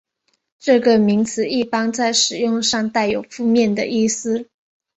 [0.57, 4.47] 这个名词一般在使用上带有负面的意思。